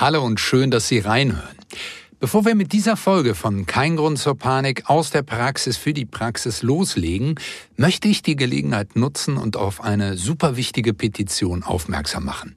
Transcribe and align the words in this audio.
Hallo 0.00 0.24
und 0.24 0.40
schön, 0.40 0.70
dass 0.70 0.88
Sie 0.88 1.00
reinhören. 1.00 1.58
Bevor 2.20 2.46
wir 2.46 2.54
mit 2.54 2.72
dieser 2.72 2.96
Folge 2.96 3.34
von 3.34 3.66
Kein 3.66 3.96
Grund 3.96 4.18
zur 4.18 4.34
Panik 4.34 4.88
aus 4.88 5.10
der 5.10 5.20
Praxis 5.20 5.76
für 5.76 5.92
die 5.92 6.06
Praxis 6.06 6.62
loslegen, 6.62 7.34
möchte 7.76 8.08
ich 8.08 8.22
die 8.22 8.34
Gelegenheit 8.34 8.96
nutzen 8.96 9.36
und 9.36 9.58
auf 9.58 9.82
eine 9.82 10.16
super 10.16 10.56
wichtige 10.56 10.94
Petition 10.94 11.62
aufmerksam 11.62 12.24
machen. 12.24 12.56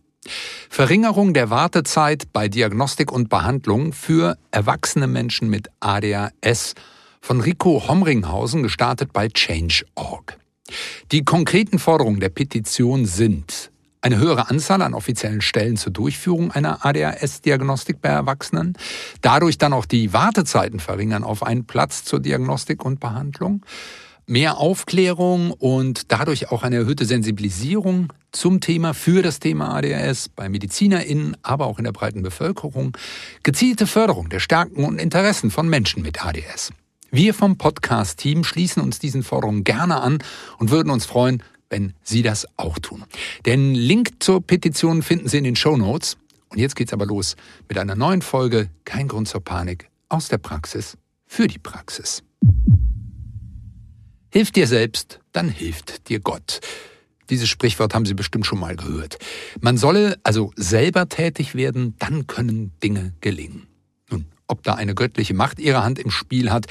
Verringerung 0.69 1.33
der 1.33 1.49
Wartezeit 1.49 2.31
bei 2.31 2.47
Diagnostik 2.47 3.11
und 3.11 3.27
Behandlung 3.27 3.91
für 3.91 4.37
erwachsene 4.51 5.07
Menschen 5.07 5.49
mit 5.49 5.67
ADHS 5.81 6.75
von 7.19 7.41
Rico 7.41 7.89
Homringhausen 7.89 8.63
gestartet 8.63 9.11
bei 9.11 9.27
Change.org. 9.27 10.37
Die 11.11 11.25
konkreten 11.25 11.77
Forderungen 11.77 12.21
der 12.21 12.29
Petition 12.29 13.05
sind 13.05 13.72
eine 14.03 14.17
höhere 14.17 14.49
Anzahl 14.49 14.81
an 14.81 14.93
offiziellen 14.93 15.41
Stellen 15.41 15.77
zur 15.77 15.93
Durchführung 15.93 16.51
einer 16.51 16.85
ADHS-Diagnostik 16.85 18.01
bei 18.01 18.09
Erwachsenen, 18.09 18.73
dadurch 19.21 19.57
dann 19.57 19.71
auch 19.71 19.85
die 19.85 20.11
Wartezeiten 20.11 20.81
verringern 20.81 21.23
auf 21.23 21.41
einen 21.41 21.65
Platz 21.65 22.03
zur 22.03 22.19
Diagnostik 22.19 22.83
und 22.83 22.99
Behandlung, 22.99 23.65
mehr 24.25 24.57
Aufklärung 24.57 25.51
und 25.51 26.11
dadurch 26.11 26.51
auch 26.51 26.63
eine 26.63 26.77
erhöhte 26.77 27.05
Sensibilisierung 27.05 28.11
zum 28.33 28.59
Thema 28.59 28.93
für 28.93 29.21
das 29.21 29.39
Thema 29.39 29.73
ADHS 29.73 30.27
bei 30.29 30.49
MedizinerInnen, 30.49 31.37
aber 31.41 31.67
auch 31.67 31.77
in 31.77 31.85
der 31.85 31.93
breiten 31.93 32.23
Bevölkerung, 32.23 32.97
gezielte 33.43 33.87
Förderung 33.87 34.27
der 34.27 34.39
Stärken 34.39 34.83
und 34.83 34.99
Interessen 34.99 35.49
von 35.49 35.69
Menschen 35.69 36.03
mit 36.03 36.25
ADS. 36.25 36.73
Wir 37.09 37.33
vom 37.33 37.57
Podcast-Team 37.57 38.43
schließen 38.43 38.81
uns 38.81 38.99
diesen 38.99 39.23
Forderungen 39.23 39.63
gerne 39.63 40.01
an 40.01 40.17
und 40.57 40.71
würden 40.71 40.89
uns 40.89 41.05
freuen, 41.05 41.43
wenn 41.73 41.93
Sie 42.03 42.21
das 42.21 42.47
auch 42.55 42.77
tun. 42.77 43.03
Den 43.47 43.73
Link 43.73 44.11
zur 44.19 44.45
Petition 44.45 45.01
finden 45.01 45.27
Sie 45.27 45.39
in 45.39 45.43
den 45.43 45.55
Show 45.55 45.75
Notes. 45.75 46.17
Und 46.49 46.59
jetzt 46.59 46.75
geht's 46.75 46.93
aber 46.93 47.07
los 47.07 47.35
mit 47.67 47.79
einer 47.79 47.95
neuen 47.95 48.21
Folge 48.21 48.69
Kein 48.85 49.07
Grund 49.07 49.27
zur 49.27 49.43
Panik 49.43 49.89
aus 50.07 50.27
der 50.27 50.37
Praxis 50.37 50.97
für 51.25 51.47
die 51.47 51.57
Praxis. 51.57 52.21
Hilf 54.31 54.51
dir 54.51 54.67
selbst, 54.67 55.19
dann 55.31 55.49
hilft 55.49 56.09
dir 56.09 56.19
Gott. 56.19 56.59
Dieses 57.31 57.49
Sprichwort 57.49 57.95
haben 57.95 58.05
Sie 58.05 58.13
bestimmt 58.13 58.45
schon 58.45 58.59
mal 58.59 58.75
gehört. 58.75 59.17
Man 59.59 59.77
solle 59.77 60.19
also 60.21 60.51
selber 60.55 61.09
tätig 61.09 61.55
werden, 61.55 61.95
dann 61.97 62.27
können 62.27 62.71
Dinge 62.83 63.13
gelingen. 63.21 63.65
Nun, 64.11 64.25
ob 64.45 64.61
da 64.61 64.75
eine 64.75 64.93
göttliche 64.93 65.33
Macht 65.33 65.59
ihre 65.59 65.83
Hand 65.83 65.97
im 65.97 66.11
Spiel 66.11 66.51
hat, 66.51 66.67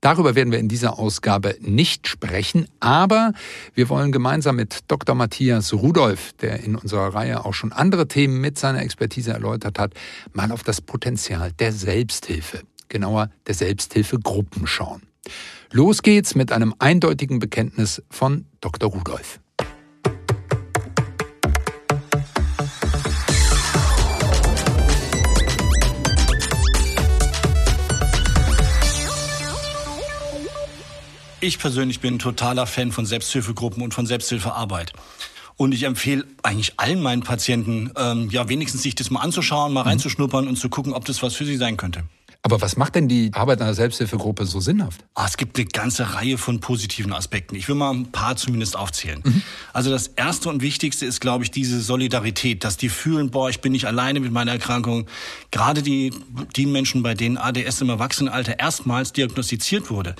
Darüber 0.00 0.34
werden 0.34 0.50
wir 0.50 0.58
in 0.58 0.68
dieser 0.68 0.98
Ausgabe 0.98 1.56
nicht 1.60 2.08
sprechen, 2.08 2.66
aber 2.80 3.32
wir 3.74 3.90
wollen 3.90 4.12
gemeinsam 4.12 4.56
mit 4.56 4.78
Dr. 4.88 5.14
Matthias 5.14 5.74
Rudolph, 5.74 6.32
der 6.40 6.60
in 6.60 6.74
unserer 6.76 7.14
Reihe 7.14 7.44
auch 7.44 7.52
schon 7.52 7.72
andere 7.72 8.08
Themen 8.08 8.40
mit 8.40 8.58
seiner 8.58 8.80
Expertise 8.80 9.32
erläutert 9.32 9.78
hat, 9.78 9.92
mal 10.32 10.52
auf 10.52 10.62
das 10.62 10.80
Potenzial 10.80 11.52
der 11.52 11.72
Selbsthilfe, 11.72 12.62
genauer 12.88 13.30
der 13.46 13.54
Selbsthilfegruppen 13.54 14.66
schauen. 14.66 15.02
Los 15.70 16.02
geht's 16.02 16.34
mit 16.34 16.50
einem 16.50 16.74
eindeutigen 16.78 17.38
Bekenntnis 17.38 18.02
von 18.08 18.46
Dr. 18.62 18.90
Rudolph. 18.90 19.38
Ich 31.42 31.58
persönlich 31.58 32.00
bin 32.00 32.16
ein 32.16 32.18
totaler 32.18 32.66
Fan 32.66 32.92
von 32.92 33.06
Selbsthilfegruppen 33.06 33.82
und 33.82 33.94
von 33.94 34.04
Selbsthilfearbeit. 34.04 34.92
Und 35.56 35.72
ich 35.72 35.84
empfehle 35.84 36.24
eigentlich 36.42 36.74
allen 36.76 37.00
meinen 37.00 37.22
Patienten, 37.22 37.92
ähm, 37.96 38.28
ja, 38.30 38.50
wenigstens 38.50 38.82
sich 38.82 38.94
das 38.94 39.10
mal 39.10 39.20
anzuschauen, 39.20 39.72
mal 39.72 39.82
mhm. 39.82 39.88
reinzuschnuppern 39.88 40.48
und 40.48 40.56
zu 40.56 40.68
gucken, 40.68 40.92
ob 40.92 41.06
das 41.06 41.22
was 41.22 41.34
für 41.34 41.46
sie 41.46 41.56
sein 41.56 41.78
könnte. 41.78 42.04
Aber 42.42 42.62
was 42.62 42.76
macht 42.76 42.94
denn 42.94 43.06
die 43.06 43.30
Arbeit 43.34 43.60
einer 43.60 43.74
Selbsthilfegruppe 43.74 44.46
so 44.46 44.60
sinnhaft? 44.60 45.04
Ah, 45.14 45.26
es 45.26 45.36
gibt 45.36 45.58
eine 45.58 45.66
ganze 45.66 46.14
Reihe 46.14 46.38
von 46.38 46.60
positiven 46.60 47.12
Aspekten. 47.12 47.54
Ich 47.54 47.68
will 47.68 47.74
mal 47.74 47.90
ein 47.92 48.10
paar 48.12 48.36
zumindest 48.36 48.76
aufzählen. 48.76 49.20
Mhm. 49.22 49.42
Also 49.74 49.90
das 49.90 50.08
erste 50.08 50.48
und 50.48 50.62
wichtigste 50.62 51.04
ist, 51.04 51.20
glaube 51.20 51.44
ich, 51.44 51.50
diese 51.50 51.80
Solidarität, 51.82 52.64
dass 52.64 52.78
die 52.78 52.88
fühlen, 52.88 53.30
boah, 53.30 53.50
ich 53.50 53.60
bin 53.60 53.72
nicht 53.72 53.86
alleine 53.86 54.20
mit 54.20 54.32
meiner 54.32 54.52
Erkrankung. 54.52 55.06
Gerade 55.50 55.82
die, 55.82 56.14
die 56.56 56.64
Menschen, 56.64 57.02
bei 57.02 57.12
denen 57.12 57.36
ADS 57.36 57.82
im 57.82 57.90
Erwachsenenalter 57.90 58.58
erstmals 58.58 59.12
diagnostiziert 59.12 59.90
wurde, 59.90 60.14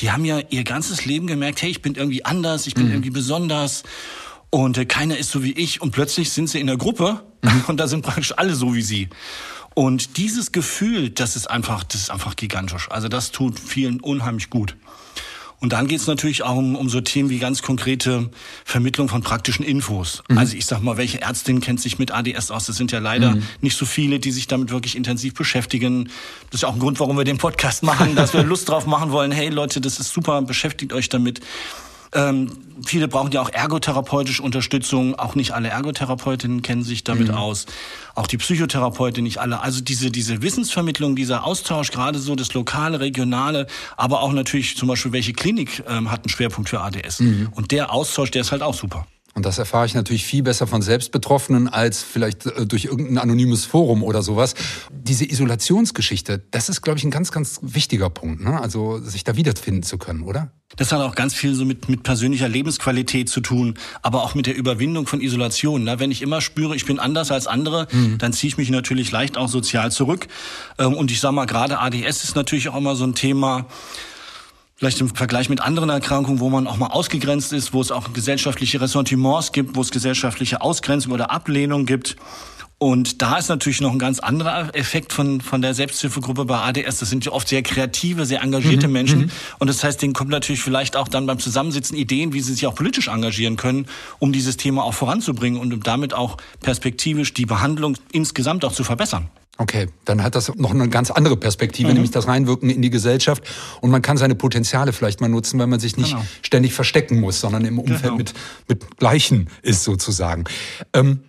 die 0.00 0.10
haben 0.10 0.24
ja 0.24 0.40
ihr 0.50 0.64
ganzes 0.64 1.04
Leben 1.04 1.28
gemerkt, 1.28 1.62
hey, 1.62 1.70
ich 1.70 1.82
bin 1.82 1.94
irgendwie 1.94 2.24
anders, 2.24 2.66
ich 2.66 2.74
bin 2.74 2.86
mhm. 2.86 2.92
irgendwie 2.92 3.10
besonders 3.10 3.84
und 4.50 4.76
äh, 4.76 4.84
keiner 4.84 5.16
ist 5.16 5.30
so 5.30 5.44
wie 5.44 5.52
ich 5.52 5.80
und 5.80 5.92
plötzlich 5.92 6.32
sind 6.32 6.48
sie 6.48 6.58
in 6.58 6.66
der 6.66 6.76
Gruppe 6.76 7.22
mhm. 7.42 7.64
und 7.68 7.78
da 7.78 7.86
sind 7.86 8.02
praktisch 8.02 8.36
alle 8.36 8.54
so 8.54 8.74
wie 8.74 8.82
sie. 8.82 9.08
Und 9.80 10.18
dieses 10.18 10.52
Gefühl, 10.52 11.08
das 11.08 11.36
ist 11.36 11.50
einfach, 11.50 11.84
das 11.84 12.02
ist 12.02 12.10
einfach 12.10 12.36
gigantisch. 12.36 12.90
Also 12.90 13.08
das 13.08 13.32
tut 13.32 13.58
vielen 13.58 14.00
unheimlich 14.00 14.50
gut. 14.50 14.76
Und 15.58 15.72
dann 15.72 15.88
geht 15.88 16.00
es 16.00 16.06
natürlich 16.06 16.42
auch 16.42 16.56
um, 16.56 16.76
um 16.76 16.90
so 16.90 17.00
Themen 17.00 17.30
wie 17.30 17.38
ganz 17.38 17.62
konkrete 17.62 18.28
Vermittlung 18.66 19.08
von 19.08 19.22
praktischen 19.22 19.64
Infos. 19.64 20.22
Mhm. 20.28 20.36
Also 20.36 20.54
ich 20.54 20.66
sag 20.66 20.82
mal, 20.82 20.98
welche 20.98 21.22
Ärztin 21.22 21.62
kennt 21.62 21.80
sich 21.80 21.98
mit 21.98 22.10
ADS 22.10 22.50
aus? 22.50 22.66
Das 22.66 22.76
sind 22.76 22.92
ja 22.92 22.98
leider 22.98 23.36
mhm. 23.36 23.42
nicht 23.62 23.74
so 23.74 23.86
viele, 23.86 24.20
die 24.20 24.32
sich 24.32 24.46
damit 24.46 24.70
wirklich 24.70 24.96
intensiv 24.96 25.32
beschäftigen. 25.32 26.10
Das 26.50 26.56
ist 26.56 26.60
ja 26.60 26.68
auch 26.68 26.74
ein 26.74 26.78
Grund, 26.78 27.00
warum 27.00 27.16
wir 27.16 27.24
den 27.24 27.38
Podcast 27.38 27.82
machen, 27.82 28.14
dass 28.16 28.34
wir 28.34 28.42
Lust 28.44 28.68
drauf 28.68 28.84
machen 28.84 29.12
wollen. 29.12 29.32
Hey 29.32 29.48
Leute, 29.48 29.80
das 29.80 29.98
ist 29.98 30.12
super, 30.12 30.42
beschäftigt 30.42 30.92
euch 30.92 31.08
damit. 31.08 31.40
Ähm, 32.12 32.50
viele 32.84 33.08
brauchen 33.08 33.30
ja 33.32 33.40
auch 33.40 33.50
ergotherapeutische 33.50 34.42
Unterstützung. 34.42 35.14
Auch 35.18 35.34
nicht 35.34 35.52
alle 35.52 35.68
Ergotherapeutinnen 35.68 36.62
kennen 36.62 36.82
sich 36.82 37.04
damit 37.04 37.28
mhm. 37.28 37.34
aus. 37.34 37.66
Auch 38.14 38.26
die 38.26 38.36
Psychotherapeuten 38.36 39.22
nicht 39.22 39.38
alle. 39.38 39.60
Also 39.60 39.80
diese, 39.80 40.10
diese 40.10 40.42
Wissensvermittlung, 40.42 41.16
dieser 41.16 41.44
Austausch, 41.44 41.90
gerade 41.90 42.18
so 42.18 42.34
das 42.34 42.52
lokale, 42.54 43.00
regionale, 43.00 43.66
aber 43.96 44.22
auch 44.22 44.32
natürlich 44.32 44.76
zum 44.76 44.88
Beispiel, 44.88 45.12
welche 45.12 45.32
Klinik 45.32 45.84
ähm, 45.88 46.10
hat 46.10 46.20
einen 46.24 46.30
Schwerpunkt 46.30 46.68
für 46.68 46.80
ADS. 46.80 47.20
Mhm. 47.20 47.48
Und 47.52 47.70
der 47.70 47.92
Austausch, 47.92 48.30
der 48.30 48.42
ist 48.42 48.52
halt 48.52 48.62
auch 48.62 48.74
super. 48.74 49.06
Und 49.34 49.46
das 49.46 49.58
erfahre 49.58 49.86
ich 49.86 49.94
natürlich 49.94 50.24
viel 50.24 50.42
besser 50.42 50.66
von 50.66 50.82
Selbstbetroffenen 50.82 51.68
als 51.68 52.02
vielleicht 52.02 52.46
äh, 52.46 52.66
durch 52.66 52.86
irgendein 52.86 53.18
anonymes 53.18 53.64
Forum 53.64 54.02
oder 54.02 54.22
sowas. 54.22 54.54
Diese 54.90 55.24
Isolationsgeschichte, 55.24 56.42
das 56.50 56.68
ist, 56.68 56.82
glaube 56.82 56.98
ich, 56.98 57.04
ein 57.04 57.12
ganz, 57.12 57.30
ganz 57.30 57.60
wichtiger 57.62 58.10
Punkt. 58.10 58.42
Ne? 58.42 58.60
Also 58.60 58.98
sich 58.98 59.22
da 59.22 59.36
wiederfinden 59.36 59.84
zu 59.84 59.98
können, 59.98 60.22
oder? 60.22 60.50
Das 60.76 60.92
hat 60.92 61.00
auch 61.00 61.14
ganz 61.14 61.34
viel 61.34 61.54
so 61.54 61.64
mit, 61.64 61.88
mit 61.88 62.02
persönlicher 62.02 62.48
Lebensqualität 62.48 63.28
zu 63.28 63.40
tun, 63.40 63.74
aber 64.02 64.22
auch 64.22 64.34
mit 64.34 64.46
der 64.46 64.56
Überwindung 64.56 65.06
von 65.06 65.20
Isolation. 65.20 65.84
Ne? 65.84 66.00
Wenn 66.00 66.10
ich 66.10 66.22
immer 66.22 66.40
spüre, 66.40 66.74
ich 66.74 66.86
bin 66.86 66.98
anders 66.98 67.30
als 67.30 67.46
andere, 67.46 67.86
mhm. 67.92 68.18
dann 68.18 68.32
ziehe 68.32 68.48
ich 68.48 68.56
mich 68.56 68.70
natürlich 68.70 69.10
leicht 69.12 69.36
auch 69.36 69.48
sozial 69.48 69.92
zurück. 69.92 70.26
Ähm, 70.78 70.94
und 70.94 71.10
ich 71.10 71.20
sage 71.20 71.34
mal, 71.34 71.46
gerade 71.46 71.78
ADS 71.78 72.24
ist 72.24 72.34
natürlich 72.36 72.68
auch 72.68 72.76
immer 72.76 72.96
so 72.96 73.04
ein 73.04 73.14
Thema, 73.14 73.66
vielleicht 74.80 75.00
im 75.02 75.14
Vergleich 75.14 75.50
mit 75.50 75.60
anderen 75.60 75.90
Erkrankungen, 75.90 76.40
wo 76.40 76.48
man 76.48 76.66
auch 76.66 76.78
mal 76.78 76.86
ausgegrenzt 76.86 77.52
ist, 77.52 77.74
wo 77.74 77.82
es 77.82 77.90
auch 77.90 78.14
gesellschaftliche 78.14 78.80
Ressentiments 78.80 79.52
gibt, 79.52 79.76
wo 79.76 79.82
es 79.82 79.90
gesellschaftliche 79.90 80.62
Ausgrenzung 80.62 81.12
oder 81.12 81.30
Ablehnung 81.30 81.84
gibt. 81.84 82.16
Und 82.78 83.20
da 83.20 83.36
ist 83.36 83.50
natürlich 83.50 83.82
noch 83.82 83.92
ein 83.92 83.98
ganz 83.98 84.20
anderer 84.20 84.74
Effekt 84.74 85.12
von, 85.12 85.42
von 85.42 85.60
der 85.60 85.74
Selbsthilfegruppe 85.74 86.46
bei 86.46 86.56
ADS. 86.56 86.96
Das 86.98 87.10
sind 87.10 87.26
ja 87.26 87.32
oft 87.32 87.46
sehr 87.46 87.62
kreative, 87.62 88.24
sehr 88.24 88.40
engagierte 88.40 88.86
mhm, 88.86 88.92
Menschen. 88.94 89.18
Mhm. 89.20 89.30
Und 89.58 89.68
das 89.68 89.84
heißt, 89.84 90.00
denen 90.00 90.14
kommen 90.14 90.30
natürlich 90.30 90.62
vielleicht 90.62 90.96
auch 90.96 91.08
dann 91.08 91.26
beim 91.26 91.38
Zusammensitzen 91.38 91.94
Ideen, 91.94 92.32
wie 92.32 92.40
sie 92.40 92.54
sich 92.54 92.66
auch 92.66 92.74
politisch 92.74 93.08
engagieren 93.08 93.56
können, 93.56 93.84
um 94.18 94.32
dieses 94.32 94.56
Thema 94.56 94.82
auch 94.82 94.94
voranzubringen 94.94 95.60
und 95.60 95.74
um 95.74 95.82
damit 95.82 96.14
auch 96.14 96.38
perspektivisch 96.62 97.34
die 97.34 97.44
Behandlung 97.44 97.98
insgesamt 98.12 98.64
auch 98.64 98.72
zu 98.72 98.82
verbessern. 98.82 99.28
Okay, 99.60 99.88
dann 100.06 100.22
hat 100.22 100.36
das 100.36 100.54
noch 100.56 100.70
eine 100.70 100.88
ganz 100.88 101.10
andere 101.10 101.36
Perspektive, 101.36 101.88
mhm. 101.88 101.94
nämlich 101.94 102.10
das 102.10 102.26
Reinwirken 102.26 102.70
in 102.70 102.80
die 102.80 102.88
Gesellschaft. 102.88 103.42
Und 103.82 103.90
man 103.90 104.00
kann 104.00 104.16
seine 104.16 104.34
Potenziale 104.34 104.94
vielleicht 104.94 105.20
mal 105.20 105.28
nutzen, 105.28 105.60
weil 105.60 105.66
man 105.66 105.78
sich 105.78 105.98
nicht 105.98 106.12
genau. 106.12 106.24
ständig 106.40 106.72
verstecken 106.72 107.20
muss, 107.20 107.42
sondern 107.42 107.66
im 107.66 107.78
Umfeld 107.78 108.02
genau. 108.04 108.16
mit, 108.16 108.32
mit 108.68 108.96
Gleichen 108.96 109.50
ist 109.60 109.84
sozusagen. 109.84 110.44
Ähm, 110.94 111.24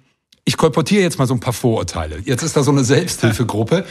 ich 0.46 0.56
kolportiere 0.56 1.02
jetzt 1.02 1.20
mal 1.20 1.28
so 1.28 1.34
ein 1.34 1.41
paar 1.41 1.52
Vorurteile. 1.52 2.20
Jetzt 2.24 2.41
ist 2.41 2.56
da 2.56 2.64
so 2.64 2.72
eine 2.72 2.84
Selbsthilfegruppe. 2.86 3.84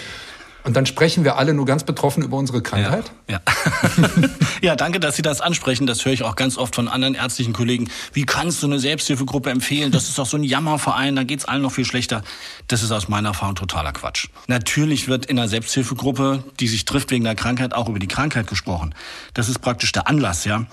Und 0.63 0.77
dann 0.77 0.87
sprechen 0.87 1.25
wir 1.25 1.37
alle 1.37 1.55
nur 1.55 1.65
ganz 1.65 1.85
betroffen 1.85 2.23
über 2.23 2.37
unsere 2.37 2.63
Krankheit? 2.63 3.11
Ja, 3.29 3.41
ja. 3.47 4.29
ja, 4.63 4.77
danke, 4.77 5.01
dass 5.01 5.17
Sie 5.17 5.23
das 5.23 5.41
ansprechen. 5.41 5.87
Das 5.87 6.05
höre 6.05 6.13
ich 6.13 6.23
auch 6.23 6.37
ganz 6.37 6.59
oft 6.59 6.75
von 6.75 6.89
anderen 6.89 7.15
ärztlichen 7.15 7.53
Kollegen. 7.53 7.89
Wie 8.13 8.27
kannst 8.27 8.63
du 8.63 8.67
eine 8.67 8.79
Selbsthilfegruppe 8.79 9.51
empfehlen? 9.51 9.91
Das 9.91 10.09
ist 10.09 10.19
doch 10.19 10.27
so 10.27 10.37
ein 10.37 10.45
Jammerverein, 10.45 11.17
da 11.17 11.25
geht's 11.25 11.45
allen 11.45 11.63
noch 11.63 11.73
viel 11.73 11.85
schlechter. 11.85 12.23
Das 12.69 12.83
ist 12.83 12.93
aus 12.93 13.09
meiner 13.09 13.31
Erfahrung 13.31 13.55
totaler 13.55 13.93
Quatsch. 13.93 14.29
Natürlich 14.47 15.09
wird 15.09 15.27
in 15.27 15.39
einer 15.39 15.49
Selbsthilfegruppe, 15.49 16.45
die 16.61 16.69
sich 16.69 16.85
trifft 16.85 17.11
wegen 17.11 17.25
der 17.25 17.35
Krankheit, 17.35 17.75
auch 17.75 17.89
über 17.89 17.99
die 17.99 18.09
Krankheit 18.09 18.47
gesprochen. 18.47 18.95
Das 19.35 19.49
ist 19.49 19.61
praktisch 19.61 19.93
der 19.93 20.09
Anlass, 20.09 20.45
ja. 20.45 20.67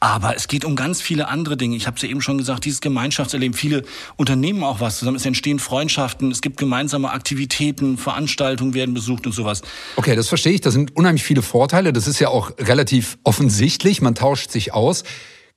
Aber 0.00 0.34
es 0.34 0.48
geht 0.48 0.64
um 0.64 0.76
ganz 0.76 1.02
viele 1.02 1.28
andere 1.28 1.58
Dinge. 1.58 1.76
Ich 1.76 1.86
habe 1.86 1.96
es 1.96 2.02
ja 2.02 2.08
eben 2.08 2.22
schon 2.22 2.38
gesagt, 2.38 2.64
dieses 2.64 2.80
Gemeinschaftserleben. 2.80 3.54
Viele 3.54 3.84
Unternehmen 4.16 4.64
auch 4.64 4.80
was 4.80 4.98
zusammen. 4.98 5.18
Es 5.18 5.26
entstehen 5.26 5.58
Freundschaften, 5.58 6.30
es 6.30 6.40
gibt 6.40 6.56
gemeinsame 6.56 7.10
Aktivitäten, 7.10 7.98
Veranstaltungen 7.98 8.72
werden 8.72 8.94
besucht 8.94 9.26
und 9.26 9.32
sowas. 9.32 9.60
Okay, 9.96 10.16
das 10.16 10.28
verstehe 10.28 10.54
ich. 10.54 10.62
Da 10.62 10.70
sind 10.70 10.96
unheimlich 10.96 11.22
viele 11.22 11.42
Vorteile. 11.42 11.92
Das 11.92 12.06
ist 12.06 12.18
ja 12.18 12.28
auch 12.28 12.52
relativ 12.58 13.18
offensichtlich. 13.24 14.00
Man 14.00 14.14
tauscht 14.14 14.50
sich 14.50 14.72
aus. 14.72 15.04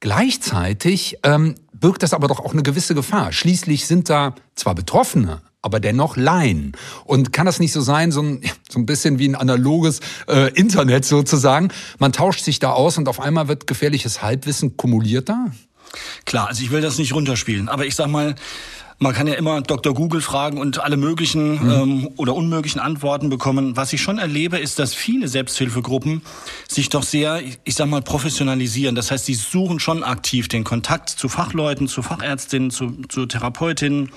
Gleichzeitig 0.01 1.19
ähm, 1.23 1.55
birgt 1.71 2.03
das 2.03 2.13
aber 2.13 2.27
doch 2.27 2.41
auch 2.41 2.51
eine 2.51 2.63
gewisse 2.63 2.95
Gefahr. 2.95 3.31
Schließlich 3.31 3.87
sind 3.87 4.09
da 4.09 4.35
zwar 4.55 4.75
Betroffene, 4.75 5.41
aber 5.63 5.79
dennoch 5.79 6.15
leihen. 6.17 6.73
Und 7.05 7.33
kann 7.33 7.47
das 7.47 7.59
nicht 7.59 7.71
so 7.71 7.81
sein, 7.81 8.11
so 8.11 8.21
ein, 8.21 8.41
so 8.69 8.77
ein 8.77 8.85
bisschen 8.85 9.17
wie 9.17 9.27
ein 9.27 9.35
analoges 9.35 10.01
äh, 10.27 10.51
Internet 10.53 11.05
sozusagen? 11.05 11.69
Man 11.97 12.11
tauscht 12.11 12.43
sich 12.43 12.59
da 12.59 12.71
aus 12.71 12.99
und 12.99 13.07
auf 13.07 13.19
einmal 13.19 13.47
wird 13.47 13.65
gefährliches 13.65 14.21
Halbwissen 14.21 14.77
kumuliert 14.77 15.29
da? 15.29 15.47
Klar, 16.25 16.49
also 16.49 16.61
ich 16.63 16.71
will 16.71 16.81
das 16.81 16.97
nicht 16.97 17.13
runterspielen, 17.13 17.69
aber 17.69 17.85
ich 17.85 17.95
sag 17.95 18.07
mal, 18.07 18.35
man 18.99 19.13
kann 19.13 19.27
ja 19.27 19.33
immer 19.33 19.61
Dr. 19.61 19.93
Google 19.93 20.21
fragen 20.21 20.57
und 20.57 20.79
alle 20.81 20.97
möglichen 20.97 21.63
mhm. 21.63 21.71
ähm, 21.71 22.09
oder 22.17 22.35
unmöglichen 22.35 22.79
Antworten 22.79 23.29
bekommen. 23.29 23.75
Was 23.75 23.93
ich 23.93 24.01
schon 24.01 24.17
erlebe, 24.17 24.57
ist, 24.57 24.79
dass 24.79 24.93
viele 24.93 25.27
Selbsthilfegruppen 25.27 26.21
sich 26.67 26.89
doch 26.89 27.03
sehr, 27.03 27.41
ich 27.63 27.75
sag 27.75 27.87
mal, 27.87 28.01
professionalisieren. 28.01 28.95
Das 28.95 29.11
heißt, 29.11 29.25
sie 29.25 29.33
suchen 29.33 29.79
schon 29.79 30.03
aktiv 30.03 30.47
den 30.47 30.63
Kontakt 30.63 31.09
zu 31.09 31.29
Fachleuten, 31.29 31.87
zu 31.87 32.01
Fachärztinnen, 32.01 32.71
zu, 32.71 32.97
zu 33.09 33.25
Therapeutinnen 33.25 34.09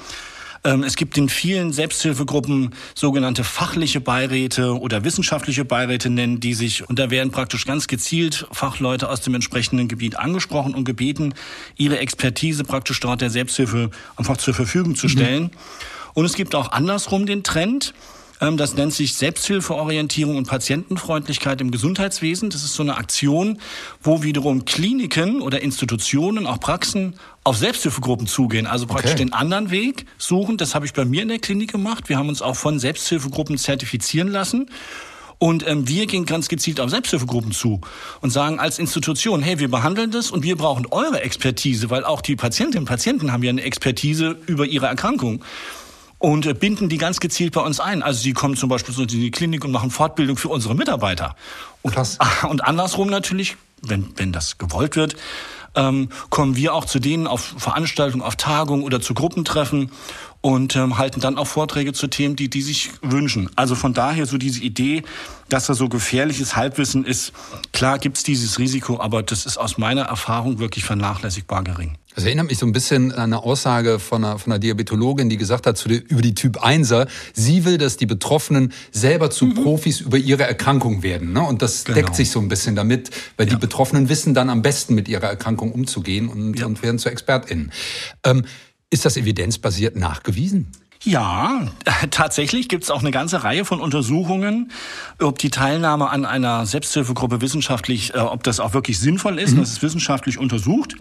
es 0.84 0.96
gibt 0.96 1.16
in 1.16 1.28
vielen 1.28 1.72
Selbsthilfegruppen 1.72 2.74
sogenannte 2.94 3.44
fachliche 3.44 4.00
Beiräte 4.00 4.78
oder 4.78 5.04
wissenschaftliche 5.04 5.64
Beiräte 5.64 6.10
nennen 6.10 6.40
die 6.40 6.54
sich. 6.54 6.88
Und 6.88 6.98
da 6.98 7.10
werden 7.10 7.30
praktisch 7.30 7.66
ganz 7.66 7.86
gezielt 7.86 8.46
Fachleute 8.52 9.08
aus 9.08 9.20
dem 9.20 9.34
entsprechenden 9.34 9.88
Gebiet 9.88 10.18
angesprochen 10.18 10.74
und 10.74 10.84
gebeten, 10.84 11.34
ihre 11.76 11.98
Expertise 11.98 12.64
praktisch 12.64 13.00
dort 13.00 13.20
der 13.20 13.30
Selbsthilfe 13.30 13.90
einfach 14.16 14.36
zur 14.38 14.54
Verfügung 14.54 14.96
zu 14.96 15.06
mhm. 15.06 15.10
stellen. 15.10 15.42
Mhm. 15.42 15.50
Und 16.14 16.24
es 16.24 16.34
gibt 16.34 16.54
auch 16.54 16.72
andersrum 16.72 17.26
den 17.26 17.42
Trend, 17.42 17.94
ähm, 18.40 18.56
das 18.56 18.74
nennt 18.74 18.92
sich 18.92 19.14
Selbsthilfeorientierung 19.14 20.36
und 20.36 20.46
Patientenfreundlichkeit 20.46 21.60
im 21.60 21.70
Gesundheitswesen. 21.70 22.50
Das 22.50 22.64
ist 22.64 22.74
so 22.74 22.82
eine 22.82 22.96
Aktion, 22.96 23.58
wo 24.02 24.22
wiederum 24.22 24.64
Kliniken 24.64 25.40
oder 25.40 25.62
Institutionen, 25.62 26.46
auch 26.46 26.60
Praxen 26.60 27.14
auf 27.46 27.56
Selbsthilfegruppen 27.56 28.26
zugehen, 28.26 28.66
also 28.66 28.86
praktisch 28.86 29.12
okay. 29.12 29.24
den 29.24 29.32
anderen 29.32 29.70
Weg 29.70 30.06
suchen. 30.18 30.56
Das 30.56 30.74
habe 30.74 30.84
ich 30.84 30.92
bei 30.92 31.04
mir 31.04 31.22
in 31.22 31.28
der 31.28 31.38
Klinik 31.38 31.70
gemacht. 31.70 32.08
Wir 32.08 32.18
haben 32.18 32.28
uns 32.28 32.42
auch 32.42 32.56
von 32.56 32.80
Selbsthilfegruppen 32.80 33.56
zertifizieren 33.56 34.28
lassen. 34.28 34.68
Und 35.38 35.66
ähm, 35.68 35.86
wir 35.86 36.06
gehen 36.06 36.24
ganz 36.24 36.48
gezielt 36.48 36.80
auf 36.80 36.90
Selbsthilfegruppen 36.90 37.52
zu 37.52 37.82
und 38.20 38.30
sagen 38.30 38.58
als 38.58 38.78
Institution, 38.78 39.42
hey, 39.42 39.60
wir 39.60 39.70
behandeln 39.70 40.10
das 40.10 40.30
und 40.30 40.42
wir 40.42 40.56
brauchen 40.56 40.86
eure 40.86 41.20
Expertise, 41.22 41.88
weil 41.90 42.04
auch 42.04 42.20
die 42.20 42.34
Patientinnen 42.36 42.82
und 42.82 42.88
Patienten 42.88 43.30
haben 43.32 43.42
ja 43.42 43.50
eine 43.50 43.62
Expertise 43.62 44.38
über 44.46 44.64
ihre 44.66 44.86
Erkrankung 44.86 45.44
und 46.18 46.46
äh, 46.46 46.54
binden 46.54 46.88
die 46.88 46.98
ganz 46.98 47.20
gezielt 47.20 47.52
bei 47.52 47.60
uns 47.60 47.78
ein. 47.78 48.02
Also 48.02 48.22
sie 48.22 48.32
kommen 48.32 48.56
zum 48.56 48.70
Beispiel 48.70 48.98
in 48.98 49.06
die 49.06 49.30
Klinik 49.30 49.64
und 49.64 49.70
machen 49.70 49.90
Fortbildung 49.90 50.36
für 50.36 50.48
unsere 50.48 50.74
Mitarbeiter. 50.74 51.36
Und, 51.82 51.94
Krass. 51.94 52.18
und 52.48 52.64
andersrum 52.64 53.08
natürlich, 53.08 53.56
wenn, 53.82 54.08
wenn 54.16 54.32
das 54.32 54.58
gewollt 54.58 54.96
wird, 54.96 55.16
ähm, 55.76 56.08
kommen 56.30 56.56
wir 56.56 56.74
auch 56.74 56.84
zu 56.84 56.98
denen 56.98 57.26
auf 57.26 57.54
Veranstaltungen, 57.58 58.22
auf 58.22 58.36
Tagungen 58.36 58.82
oder 58.82 59.00
zu 59.00 59.14
Gruppentreffen 59.14 59.90
und 60.46 60.76
ähm, 60.76 60.96
halten 60.96 61.18
dann 61.20 61.38
auch 61.38 61.48
Vorträge 61.48 61.92
zu 61.92 62.06
Themen, 62.06 62.36
die 62.36 62.48
die 62.48 62.62
sich 62.62 62.90
wünschen. 63.02 63.50
Also 63.56 63.74
von 63.74 63.94
daher 63.94 64.26
so 64.26 64.38
diese 64.38 64.62
Idee, 64.62 65.02
dass 65.48 65.66
da 65.66 65.74
so 65.74 65.88
gefährliches 65.88 66.54
Halbwissen 66.54 67.04
ist. 67.04 67.32
Klar 67.72 67.98
gibt's 67.98 68.22
dieses 68.22 68.60
Risiko, 68.60 69.00
aber 69.00 69.24
das 69.24 69.44
ist 69.44 69.58
aus 69.58 69.76
meiner 69.76 70.02
Erfahrung 70.02 70.60
wirklich 70.60 70.84
vernachlässigbar 70.84 71.64
gering. 71.64 71.98
Das 72.14 72.24
erinnert 72.24 72.46
mich 72.46 72.58
so 72.58 72.66
ein 72.66 72.70
bisschen 72.70 73.10
an 73.10 73.18
eine 73.18 73.42
Aussage 73.42 73.98
von 73.98 74.24
einer, 74.24 74.38
von 74.38 74.52
einer 74.52 74.60
Diabetologin, 74.60 75.28
die 75.28 75.36
gesagt 75.36 75.66
hat 75.66 75.76
zu 75.78 75.88
der, 75.88 76.08
über 76.08 76.22
die 76.22 76.36
Typ 76.36 76.64
1er, 76.64 77.08
sie 77.32 77.64
will, 77.64 77.76
dass 77.76 77.96
die 77.96 78.06
Betroffenen 78.06 78.72
selber 78.92 79.30
zu 79.30 79.46
mhm. 79.46 79.54
Profis 79.64 80.00
über 80.00 80.16
ihre 80.16 80.44
Erkrankung 80.44 81.02
werden. 81.02 81.32
Ne? 81.32 81.42
Und 81.42 81.60
das 81.60 81.84
genau. 81.84 81.96
deckt 81.96 82.14
sich 82.14 82.30
so 82.30 82.38
ein 82.38 82.46
bisschen 82.46 82.76
damit, 82.76 83.10
weil 83.36 83.48
ja. 83.48 83.54
die 83.54 83.60
Betroffenen 83.60 84.08
wissen 84.08 84.32
dann 84.32 84.48
am 84.48 84.62
besten 84.62 84.94
mit 84.94 85.08
ihrer 85.08 85.26
Erkrankung 85.26 85.72
umzugehen 85.72 86.28
und, 86.28 86.56
ja. 86.56 86.66
und 86.66 86.84
werden 86.84 87.00
zu 87.00 87.10
ExpertInnen. 87.10 87.72
Ähm, 88.22 88.44
ist 88.90 89.04
das 89.04 89.16
evidenzbasiert 89.16 89.96
nachgewiesen? 89.96 90.72
Ja, 91.02 91.68
tatsächlich 92.10 92.68
gibt 92.68 92.84
es 92.84 92.90
auch 92.90 93.00
eine 93.00 93.10
ganze 93.10 93.44
Reihe 93.44 93.64
von 93.64 93.80
Untersuchungen, 93.80 94.72
ob 95.20 95.38
die 95.38 95.50
Teilnahme 95.50 96.10
an 96.10 96.24
einer 96.24 96.66
Selbsthilfegruppe 96.66 97.40
wissenschaftlich, 97.40 98.14
äh, 98.14 98.18
ob 98.18 98.42
das 98.42 98.60
auch 98.60 98.74
wirklich 98.74 98.98
sinnvoll 98.98 99.38
ist. 99.38 99.54
Mhm. 99.54 99.60
Das 99.60 99.70
ist 99.70 99.82
wissenschaftlich 99.82 100.38
untersucht. 100.38 100.96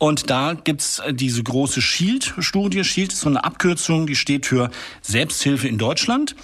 Und 0.00 0.30
da 0.30 0.54
gibt's 0.54 0.98
äh, 1.00 1.12
diese 1.12 1.42
große 1.42 1.82
SHIELD-Studie. 1.82 2.84
SHIELD 2.84 3.12
ist 3.12 3.20
so 3.20 3.28
eine 3.28 3.44
Abkürzung, 3.44 4.06
die 4.06 4.16
steht 4.16 4.46
für 4.46 4.70
Selbsthilfe 5.02 5.68
in 5.68 5.76
Deutschland. 5.76 6.34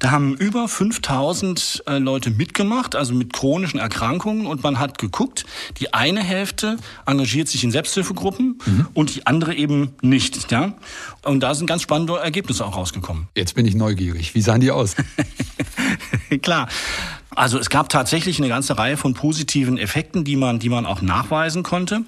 Da 0.00 0.10
haben 0.10 0.34
über 0.34 0.66
5000 0.66 1.84
äh, 1.86 1.98
Leute 1.98 2.30
mitgemacht, 2.30 2.96
also 2.96 3.14
mit 3.14 3.32
chronischen 3.32 3.78
Erkrankungen. 3.78 4.46
Und 4.46 4.64
man 4.64 4.80
hat 4.80 4.98
geguckt, 4.98 5.46
die 5.78 5.94
eine 5.94 6.24
Hälfte 6.24 6.76
engagiert 7.06 7.46
sich 7.46 7.62
in 7.62 7.70
Selbsthilfegruppen 7.70 8.58
mhm. 8.66 8.88
und 8.94 9.14
die 9.14 9.28
andere 9.28 9.54
eben 9.54 9.94
nicht. 10.02 10.50
Ja? 10.50 10.74
Und 11.22 11.38
da 11.38 11.54
sind 11.54 11.68
ganz 11.68 11.82
spannende 11.82 12.18
Ergebnisse 12.18 12.66
auch 12.66 12.76
rausgekommen. 12.76 13.28
Jetzt 13.36 13.54
bin 13.54 13.64
ich 13.64 13.76
neugierig. 13.76 14.34
Wie 14.34 14.40
sahen 14.40 14.60
die 14.60 14.72
aus? 14.72 14.96
Klar. 16.42 16.68
Also 17.30 17.60
es 17.60 17.70
gab 17.70 17.88
tatsächlich 17.88 18.38
eine 18.38 18.48
ganze 18.48 18.76
Reihe 18.76 18.96
von 18.96 19.14
positiven 19.14 19.78
Effekten, 19.78 20.24
die 20.24 20.34
man, 20.34 20.58
die 20.58 20.68
man 20.68 20.84
auch 20.84 21.00
nachweisen 21.00 21.62
konnte. 21.62 22.02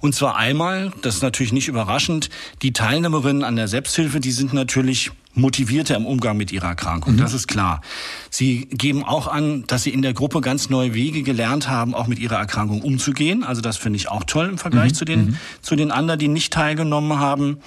Und 0.00 0.14
zwar 0.14 0.36
einmal, 0.36 0.92
das 1.02 1.16
ist 1.16 1.22
natürlich 1.22 1.52
nicht 1.52 1.68
überraschend, 1.68 2.30
die 2.62 2.72
Teilnehmerinnen 2.72 3.44
an 3.44 3.56
der 3.56 3.68
Selbsthilfe, 3.68 4.20
die 4.20 4.32
sind 4.32 4.52
natürlich 4.52 5.10
motivierter 5.36 5.96
im 5.96 6.06
Umgang 6.06 6.36
mit 6.36 6.50
ihrer 6.50 6.68
Erkrankung. 6.68 7.14
Mhm. 7.14 7.18
Das 7.18 7.34
ist 7.34 7.46
klar. 7.46 7.82
Sie 8.30 8.66
geben 8.70 9.04
auch 9.04 9.26
an, 9.26 9.64
dass 9.66 9.82
sie 9.82 9.90
in 9.90 10.02
der 10.02 10.14
Gruppe 10.14 10.40
ganz 10.40 10.70
neue 10.70 10.94
Wege 10.94 11.22
gelernt 11.22 11.68
haben, 11.68 11.94
auch 11.94 12.06
mit 12.06 12.18
ihrer 12.18 12.36
Erkrankung 12.36 12.82
umzugehen. 12.82 13.44
Also 13.44 13.60
das 13.60 13.76
finde 13.76 13.98
ich 13.98 14.08
auch 14.08 14.24
toll 14.24 14.48
im 14.48 14.58
Vergleich 14.58 14.92
mhm. 14.92 14.94
zu 14.94 15.04
den, 15.04 15.20
mhm. 15.26 15.36
zu 15.60 15.76
den 15.76 15.90
anderen, 15.90 16.18
die 16.18 16.28
nicht 16.28 16.52
teilgenommen 16.52 17.18
haben. 17.18 17.58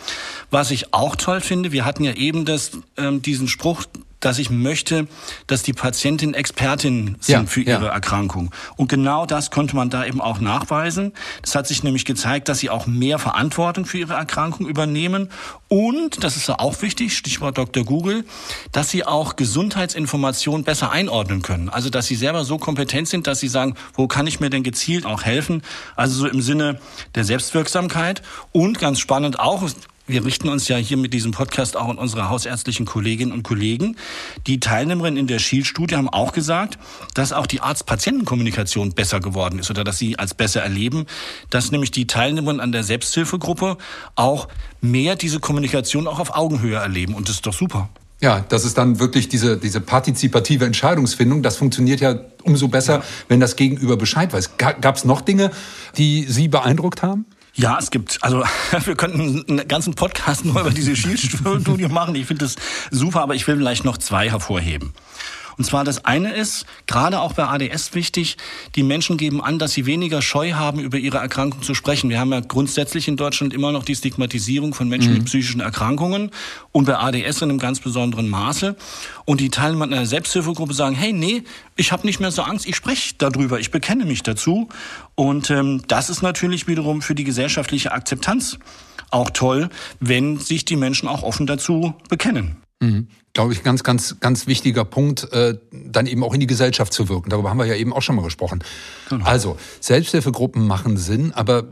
Was 0.49 0.71
ich 0.71 0.93
auch 0.93 1.15
toll 1.15 1.41
finde, 1.41 1.71
wir 1.71 1.85
hatten 1.85 2.03
ja 2.03 2.13
eben 2.13 2.45
das, 2.45 2.71
ähm, 2.97 3.21
diesen 3.21 3.47
Spruch, 3.47 3.85
dass 4.19 4.39
ich 4.39 4.49
möchte, 4.49 5.07
dass 5.47 5.63
die 5.63 5.73
Patientin 5.73 6.33
Expertin 6.33 7.17
sind 7.19 7.33
ja, 7.33 7.45
für 7.45 7.61
ihre 7.61 7.85
ja. 7.85 7.91
Erkrankung. 7.91 8.51
Und 8.75 8.89
genau 8.89 9.25
das 9.25 9.51
konnte 9.51 9.75
man 9.75 9.89
da 9.89 10.05
eben 10.05 10.21
auch 10.21 10.39
nachweisen. 10.39 11.13
Das 11.41 11.55
hat 11.55 11.67
sich 11.67 11.83
nämlich 11.83 12.05
gezeigt, 12.05 12.49
dass 12.49 12.59
sie 12.59 12.69
auch 12.69 12.87
mehr 12.87 13.19
Verantwortung 13.19 13.85
für 13.85 13.97
ihre 13.97 14.13
Erkrankung 14.13 14.67
übernehmen. 14.67 15.29
Und, 15.67 16.23
das 16.23 16.35
ist 16.35 16.49
auch 16.49 16.81
wichtig, 16.81 17.15
Stichwort 17.15 17.57
Dr. 17.57 17.83
Google, 17.83 18.25
dass 18.71 18.89
sie 18.89 19.05
auch 19.05 19.35
Gesundheitsinformationen 19.35 20.63
besser 20.63 20.91
einordnen 20.91 21.41
können. 21.41 21.69
Also, 21.69 21.89
dass 21.89 22.07
sie 22.07 22.15
selber 22.15 22.43
so 22.43 22.57
kompetent 22.57 23.07
sind, 23.07 23.27
dass 23.27 23.39
sie 23.39 23.47
sagen, 23.47 23.75
wo 23.93 24.07
kann 24.07 24.27
ich 24.27 24.39
mir 24.39 24.49
denn 24.49 24.63
gezielt 24.63 25.05
auch 25.05 25.23
helfen? 25.23 25.61
Also 25.95 26.15
so 26.21 26.27
im 26.27 26.41
Sinne 26.41 26.79
der 27.15 27.23
Selbstwirksamkeit. 27.23 28.21
Und 28.51 28.79
ganz 28.79 28.99
spannend 28.99 29.39
auch, 29.39 29.63
wir 30.09 30.25
richten 30.25 30.49
uns 30.49 30.67
ja 30.67 30.77
hier 30.77 30.97
mit 30.97 31.13
diesem 31.13 31.31
Podcast 31.31 31.77
auch 31.77 31.87
an 31.87 31.97
unsere 31.97 32.29
hausärztlichen 32.29 32.85
Kolleginnen 32.85 33.31
und 33.31 33.43
Kollegen. 33.43 33.95
Die 34.47 34.59
Teilnehmerinnen 34.59 35.17
in 35.17 35.27
der 35.27 35.39
Shield-Studie 35.39 35.95
haben 35.95 36.09
auch 36.09 36.33
gesagt, 36.33 36.79
dass 37.13 37.31
auch 37.31 37.45
die 37.45 37.61
Arzt-Patienten-Kommunikation 37.61 38.93
besser 38.93 39.19
geworden 39.19 39.59
ist 39.59 39.69
oder 39.69 39.83
dass 39.83 39.99
sie 39.99 40.17
als 40.17 40.33
besser 40.33 40.61
erleben, 40.61 41.05
dass 41.51 41.71
nämlich 41.71 41.91
die 41.91 42.07
Teilnehmerinnen 42.07 42.59
an 42.59 42.71
der 42.71 42.83
Selbsthilfegruppe 42.83 43.77
auch 44.15 44.47
mehr 44.81 45.15
diese 45.15 45.39
Kommunikation 45.39 46.07
auch 46.07 46.19
auf 46.19 46.35
Augenhöhe 46.35 46.77
erleben. 46.77 47.13
Und 47.13 47.29
das 47.29 47.35
ist 47.35 47.45
doch 47.45 47.53
super. 47.53 47.89
Ja, 48.21 48.43
das 48.49 48.65
ist 48.65 48.77
dann 48.77 48.99
wirklich 48.99 49.29
diese, 49.29 49.57
diese 49.57 49.79
partizipative 49.79 50.65
Entscheidungsfindung. 50.65 51.41
Das 51.41 51.55
funktioniert 51.55 52.01
ja 52.01 52.19
umso 52.43 52.67
besser, 52.67 52.95
ja. 52.95 53.03
wenn 53.29 53.39
das 53.39 53.55
Gegenüber 53.55 53.95
Bescheid 53.95 54.33
weiß. 54.33 54.57
Gab 54.57 54.95
es 54.95 55.05
noch 55.05 55.21
Dinge, 55.21 55.51
die 55.97 56.23
Sie 56.23 56.49
beeindruckt 56.49 57.01
haben? 57.01 57.25
Ja, 57.55 57.77
es 57.79 57.91
gibt, 57.91 58.19
also 58.21 58.43
wir 58.85 58.95
könnten 58.95 59.45
einen 59.47 59.67
ganzen 59.67 59.93
Podcast 59.95 60.45
nur 60.45 60.59
über 60.61 60.71
diese 60.71 60.95
Shield-Studie 60.95 61.87
machen. 61.89 62.15
Ich 62.15 62.25
finde 62.27 62.45
das 62.45 62.55
super, 62.91 63.21
aber 63.21 63.35
ich 63.35 63.47
will 63.47 63.57
vielleicht 63.57 63.85
noch 63.85 63.97
zwei 63.97 64.29
hervorheben. 64.29 64.93
Und 65.59 65.65
zwar 65.65 65.83
das 65.83 66.05
eine 66.05 66.31
ist, 66.31 66.65
gerade 66.87 67.19
auch 67.19 67.33
bei 67.33 67.43
ADS 67.43 67.93
wichtig, 67.93 68.37
die 68.75 68.83
Menschen 68.83 69.17
geben 69.17 69.43
an, 69.43 69.59
dass 69.59 69.73
sie 69.73 69.85
weniger 69.85 70.21
Scheu 70.21 70.53
haben, 70.53 70.79
über 70.79 70.97
ihre 70.97 71.17
Erkrankung 71.17 71.61
zu 71.63 71.73
sprechen. 71.73 72.09
Wir 72.09 72.17
haben 72.17 72.31
ja 72.31 72.39
grundsätzlich 72.39 73.09
in 73.09 73.17
Deutschland 73.17 73.53
immer 73.53 73.73
noch 73.73 73.83
die 73.83 73.93
Stigmatisierung 73.93 74.73
von 74.73 74.87
Menschen 74.87 75.11
mhm. 75.11 75.17
mit 75.17 75.25
psychischen 75.25 75.59
Erkrankungen 75.59 76.31
und 76.71 76.85
bei 76.85 76.97
ADS 76.97 77.41
in 77.41 77.49
einem 77.49 77.59
ganz 77.59 77.81
besonderen 77.81 78.29
Maße. 78.29 78.77
Und 79.25 79.41
die 79.41 79.49
Teilnehmer 79.49 79.83
einer 79.83 80.05
Selbsthilfegruppe 80.05 80.73
sagen, 80.73 80.95
hey, 80.95 81.11
nee, 81.11 81.43
ich 81.75 81.91
habe 81.91 82.07
nicht 82.07 82.21
mehr 82.21 82.31
so 82.31 82.43
Angst, 82.43 82.65
ich 82.65 82.77
spreche 82.77 83.15
darüber, 83.17 83.59
ich 83.59 83.69
bekenne 83.69 84.05
mich 84.05 84.23
dazu. 84.23 84.69
Und 85.15 85.49
ähm, 85.49 85.81
das 85.89 86.09
ist 86.09 86.21
natürlich 86.21 86.67
wiederum 86.67 87.01
für 87.01 87.15
die 87.15 87.25
gesellschaftliche 87.25 87.91
Akzeptanz 87.91 88.59
auch 89.11 89.29
toll, 89.31 89.67
wenn 89.99 90.39
sich 90.39 90.63
die 90.63 90.77
Menschen 90.77 91.09
auch 91.09 91.23
offen 91.23 91.47
dazu 91.47 91.95
bekennen. 92.07 92.55
Mhm. 92.81 93.07
Glaube 93.33 93.53
ich, 93.53 93.63
ganz, 93.63 93.83
ganz, 93.83 94.19
ganz 94.19 94.47
wichtiger 94.47 94.85
Punkt, 94.85 95.31
äh, 95.33 95.57
dann 95.71 96.07
eben 96.07 96.23
auch 96.23 96.33
in 96.33 96.39
die 96.39 96.47
Gesellschaft 96.47 96.93
zu 96.93 97.09
wirken. 97.09 97.29
Darüber 97.29 97.49
haben 97.49 97.59
wir 97.59 97.65
ja 97.65 97.75
eben 97.75 97.93
auch 97.93 98.01
schon 98.01 98.15
mal 98.15 98.23
gesprochen. 98.23 98.63
Genau. 99.09 99.25
Also, 99.25 99.57
Selbsthilfegruppen 99.81 100.65
machen 100.65 100.97
Sinn, 100.97 101.33
aber 101.33 101.63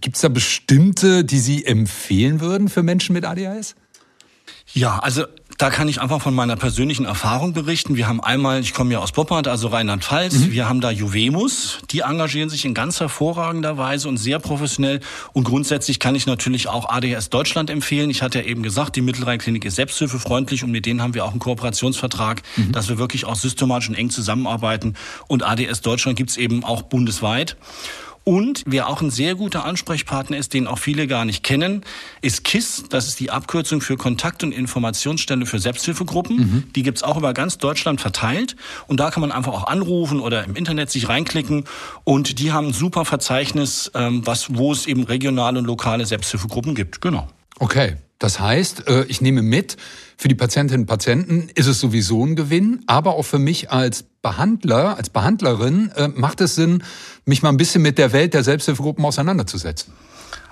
gibt 0.00 0.16
es 0.16 0.22
da 0.22 0.28
bestimmte, 0.28 1.24
die 1.24 1.38
Sie 1.38 1.64
empfehlen 1.64 2.40
würden 2.40 2.68
für 2.68 2.82
Menschen 2.82 3.12
mit 3.12 3.24
ADHS? 3.24 3.74
Ja, 4.74 4.98
also 4.98 5.24
da 5.58 5.70
kann 5.70 5.86
ich 5.86 6.00
einfach 6.00 6.20
von 6.20 6.34
meiner 6.34 6.56
persönlichen 6.56 7.04
Erfahrung 7.04 7.52
berichten. 7.52 7.96
Wir 7.96 8.08
haben 8.08 8.20
einmal, 8.20 8.60
ich 8.60 8.72
komme 8.72 8.92
ja 8.94 8.98
aus 8.98 9.12
Poppert, 9.12 9.46
also 9.48 9.68
Rheinland-Pfalz, 9.68 10.34
mhm. 10.34 10.52
wir 10.52 10.68
haben 10.68 10.80
da 10.80 10.90
Juvemus, 10.90 11.78
die 11.90 12.00
engagieren 12.00 12.48
sich 12.48 12.64
in 12.64 12.74
ganz 12.74 12.98
hervorragender 12.98 13.76
Weise 13.78 14.08
und 14.08 14.16
sehr 14.16 14.38
professionell. 14.38 15.00
Und 15.32 15.44
grundsätzlich 15.44 15.98
kann 15.98 16.14
ich 16.14 16.26
natürlich 16.26 16.68
auch 16.68 16.88
ADS 16.88 17.30
Deutschland 17.30 17.70
empfehlen. 17.70 18.10
Ich 18.10 18.22
hatte 18.22 18.40
ja 18.40 18.46
eben 18.46 18.62
gesagt, 18.62 18.96
die 18.96 19.02
Mittelrheinklinik 19.02 19.64
ist 19.64 19.76
selbsthilfefreundlich 19.76 20.64
und 20.64 20.70
mit 20.70 20.86
denen 20.86 21.02
haben 21.02 21.14
wir 21.14 21.24
auch 21.24 21.30
einen 21.30 21.38
Kooperationsvertrag, 21.38 22.42
mhm. 22.56 22.72
dass 22.72 22.88
wir 22.88 22.98
wirklich 22.98 23.26
auch 23.26 23.36
systematisch 23.36 23.88
und 23.88 23.94
eng 23.94 24.10
zusammenarbeiten. 24.10 24.94
Und 25.28 25.42
ADS 25.42 25.82
Deutschland 25.82 26.16
gibt's 26.16 26.36
eben 26.36 26.64
auch 26.64 26.82
bundesweit. 26.82 27.56
Und 28.24 28.62
wer 28.66 28.88
auch 28.88 29.02
ein 29.02 29.10
sehr 29.10 29.34
guter 29.34 29.64
Ansprechpartner 29.64 30.36
ist, 30.36 30.54
den 30.54 30.66
auch 30.66 30.78
viele 30.78 31.06
gar 31.06 31.24
nicht 31.24 31.42
kennen, 31.42 31.82
ist 32.20 32.44
KISS. 32.44 32.84
Das 32.88 33.08
ist 33.08 33.18
die 33.20 33.30
Abkürzung 33.30 33.80
für 33.80 33.96
Kontakt- 33.96 34.44
und 34.44 34.52
Informationsstelle 34.52 35.46
für 35.46 35.58
Selbsthilfegruppen. 35.58 36.36
Mhm. 36.36 36.64
Die 36.74 36.82
gibt's 36.82 37.02
auch 37.02 37.16
über 37.16 37.34
ganz 37.34 37.58
Deutschland 37.58 38.00
verteilt. 38.00 38.56
Und 38.86 39.00
da 39.00 39.10
kann 39.10 39.20
man 39.20 39.32
einfach 39.32 39.52
auch 39.52 39.66
anrufen 39.66 40.20
oder 40.20 40.44
im 40.44 40.54
Internet 40.54 40.90
sich 40.90 41.08
reinklicken. 41.08 41.64
Und 42.04 42.38
die 42.38 42.52
haben 42.52 42.68
ein 42.68 42.72
super 42.72 43.04
Verzeichnis, 43.04 43.90
ähm, 43.94 44.24
was, 44.24 44.54
wo 44.54 44.72
es 44.72 44.86
eben 44.86 45.02
regionale 45.02 45.58
und 45.58 45.64
lokale 45.64 46.06
Selbsthilfegruppen 46.06 46.74
gibt. 46.74 47.00
Genau. 47.00 47.28
Okay. 47.58 47.96
Das 48.22 48.38
heißt, 48.38 48.86
äh, 48.86 49.04
ich 49.06 49.20
nehme 49.20 49.42
mit, 49.42 49.76
für 50.16 50.28
die 50.28 50.36
Patientinnen 50.36 50.82
und 50.82 50.86
Patienten 50.86 51.48
ist 51.56 51.66
es 51.66 51.80
sowieso 51.80 52.24
ein 52.24 52.36
Gewinn, 52.36 52.84
aber 52.86 53.16
auch 53.16 53.24
für 53.24 53.40
mich 53.40 53.72
als 53.72 54.04
Behandler, 54.22 54.96
als 54.96 55.10
Behandlerin 55.10 55.90
äh, 55.96 56.06
macht 56.06 56.40
es 56.40 56.54
Sinn, 56.54 56.84
mich 57.24 57.42
mal 57.42 57.48
ein 57.48 57.56
bisschen 57.56 57.82
mit 57.82 57.98
der 57.98 58.12
Welt 58.12 58.32
der 58.32 58.44
Selbsthilfegruppen 58.44 59.04
auseinanderzusetzen. 59.04 59.92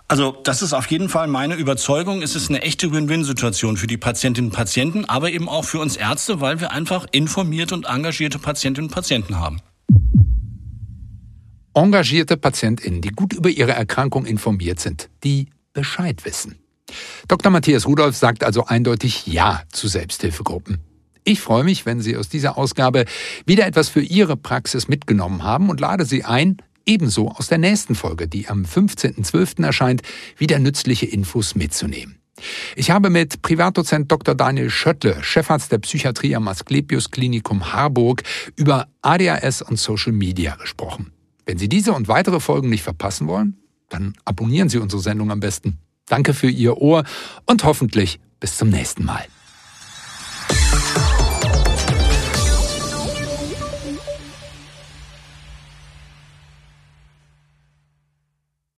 Also 0.08 0.32
das 0.42 0.62
ist 0.62 0.72
auf 0.72 0.86
jeden 0.90 1.08
Fall 1.08 1.28
meine 1.28 1.54
Überzeugung. 1.54 2.22
Es 2.22 2.34
ist 2.34 2.48
eine 2.48 2.62
echte 2.62 2.90
Win-Win-Situation 2.90 3.76
für 3.76 3.86
die 3.86 3.96
Patientinnen 3.96 4.50
und 4.50 4.56
Patienten, 4.56 5.04
aber 5.04 5.30
eben 5.30 5.48
auch 5.48 5.64
für 5.64 5.78
uns 5.78 5.96
Ärzte, 5.96 6.40
weil 6.40 6.58
wir 6.58 6.72
einfach 6.72 7.06
informierte 7.12 7.76
und 7.76 7.86
engagierte 7.86 8.40
Patientinnen 8.40 8.88
und 8.88 8.92
Patienten 8.92 9.38
haben. 9.38 9.60
Engagierte 11.72 12.36
Patientinnen, 12.36 13.00
die 13.00 13.10
gut 13.10 13.32
über 13.32 13.48
ihre 13.48 13.70
Erkrankung 13.70 14.26
informiert 14.26 14.80
sind, 14.80 15.08
die 15.22 15.46
Bescheid 15.72 16.24
wissen. 16.24 16.59
Dr. 17.28 17.50
Matthias 17.50 17.86
Rudolph 17.86 18.16
sagt 18.16 18.44
also 18.44 18.64
eindeutig 18.66 19.26
Ja 19.26 19.62
zu 19.72 19.88
Selbsthilfegruppen. 19.88 20.78
Ich 21.24 21.40
freue 21.40 21.64
mich, 21.64 21.86
wenn 21.86 22.00
Sie 22.00 22.16
aus 22.16 22.28
dieser 22.28 22.56
Ausgabe 22.56 23.04
wieder 23.44 23.66
etwas 23.66 23.88
für 23.88 24.00
Ihre 24.00 24.36
Praxis 24.36 24.88
mitgenommen 24.88 25.42
haben 25.42 25.68
und 25.68 25.80
lade 25.80 26.04
Sie 26.04 26.24
ein, 26.24 26.56
ebenso 26.86 27.28
aus 27.28 27.48
der 27.48 27.58
nächsten 27.58 27.94
Folge, 27.94 28.26
die 28.26 28.48
am 28.48 28.64
15.12. 28.64 29.64
erscheint, 29.64 30.02
wieder 30.38 30.58
nützliche 30.58 31.06
Infos 31.06 31.54
mitzunehmen. 31.54 32.16
Ich 32.74 32.90
habe 32.90 33.10
mit 33.10 33.42
Privatdozent 33.42 34.10
Dr. 34.10 34.34
Daniel 34.34 34.70
Schöttle, 34.70 35.22
Chefarzt 35.22 35.72
der 35.72 35.78
Psychiatrie 35.78 36.34
am 36.34 36.48
Asklepios 36.48 37.10
Klinikum 37.10 37.72
Harburg, 37.72 38.22
über 38.56 38.88
ADHS 39.02 39.60
und 39.60 39.78
Social 39.78 40.12
Media 40.12 40.56
gesprochen. 40.56 41.12
Wenn 41.44 41.58
Sie 41.58 41.68
diese 41.68 41.92
und 41.92 42.08
weitere 42.08 42.40
Folgen 42.40 42.70
nicht 42.70 42.82
verpassen 42.82 43.26
wollen, 43.26 43.58
dann 43.90 44.14
abonnieren 44.24 44.68
Sie 44.68 44.78
unsere 44.78 45.02
Sendung 45.02 45.30
am 45.30 45.40
besten. 45.40 45.78
Danke 46.10 46.34
für 46.34 46.50
Ihr 46.50 46.76
Ohr 46.78 47.04
und 47.46 47.64
hoffentlich 47.64 48.20
bis 48.40 48.58
zum 48.58 48.68
nächsten 48.68 49.04
Mal. 49.04 49.24